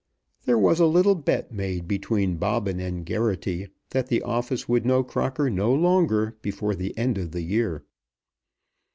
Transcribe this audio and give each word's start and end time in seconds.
There 0.45 0.57
was 0.57 0.79
a 0.79 0.87
little 0.87 1.13
bet 1.13 1.51
made 1.51 1.87
between 1.87 2.37
Bobbin 2.37 2.79
and 2.79 3.05
Geraghty 3.05 3.67
that 3.91 4.07
the 4.07 4.23
office 4.23 4.67
would 4.67 4.83
know 4.83 5.03
Crocker 5.03 5.47
no 5.47 5.71
longer 5.75 6.37
before 6.41 6.73
the 6.73 6.97
end 6.97 7.19
of 7.19 7.33
the 7.33 7.43
year. 7.43 7.83